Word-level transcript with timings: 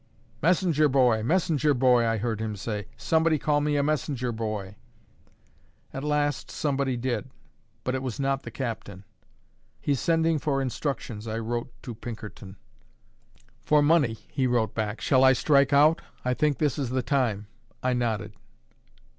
"Messenger 0.41 0.89
boy, 0.89 1.21
messenger 1.21 1.75
boy!" 1.75 2.07
I 2.07 2.17
heard 2.17 2.39
him 2.41 2.55
say. 2.55 2.87
"Somebody 2.97 3.37
call 3.37 3.61
me 3.61 3.75
a 3.77 3.83
messenger 3.83 4.31
boy." 4.31 4.75
At 5.93 6.03
last 6.03 6.49
somebody 6.49 6.97
did, 6.97 7.29
but 7.83 7.93
it 7.93 8.01
was 8.01 8.19
not 8.19 8.41
the 8.41 8.49
captain. 8.49 9.03
"He's 9.79 9.99
sending 9.99 10.39
for 10.39 10.59
instructions," 10.59 11.27
I 11.27 11.37
wrote 11.37 11.71
to 11.83 11.93
Pinkerton. 11.93 12.55
"For 13.61 13.83
money," 13.83 14.13
he 14.31 14.47
wrote 14.47 14.73
back. 14.73 15.01
"Shall 15.01 15.23
I 15.23 15.33
strike 15.33 15.71
out? 15.71 16.01
I 16.25 16.33
think 16.33 16.57
this 16.57 16.79
is 16.79 16.89
the 16.89 17.03
time." 17.03 17.45
I 17.83 17.93
nodded. 17.93 18.33